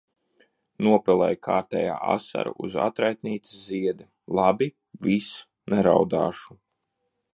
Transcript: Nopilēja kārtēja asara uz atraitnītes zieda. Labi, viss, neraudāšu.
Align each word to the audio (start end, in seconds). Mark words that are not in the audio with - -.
Nopilēja 0.85 1.37
kārtēja 1.47 1.97
asara 2.13 2.53
uz 2.67 2.77
atraitnītes 2.85 3.61
zieda. 3.67 4.07
Labi, 4.41 4.69
viss, 5.09 5.29
neraudāšu. 5.75 6.59